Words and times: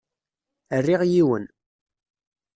Rriɣ 0.81 1.01
yiwen. 1.11 1.45